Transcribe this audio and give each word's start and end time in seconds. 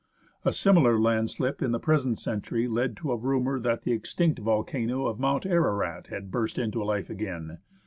A 0.43 0.51
similar 0.51 0.97
landslip 0.97 1.61
in 1.61 1.73
the 1.73 1.79
present 1.79 2.17
century 2.17 2.67
led 2.67 2.97
to 2.97 3.11
a 3.11 3.15
rumour 3.17 3.59
that 3.59 3.83
the 3.83 3.91
extinct 3.91 4.39
volcano 4.39 5.05
of 5.05 5.19
Mount 5.19 5.45
Ararat 5.45 6.07
had 6.07 6.31
burst 6.31 6.57
into 6.57 6.83
life 6.83 7.11
again. 7.11 7.59